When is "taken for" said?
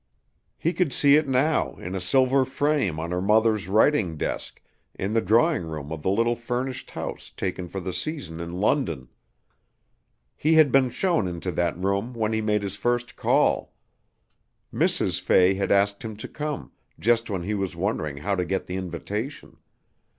7.37-7.79